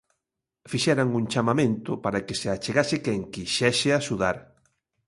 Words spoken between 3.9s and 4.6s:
axudar.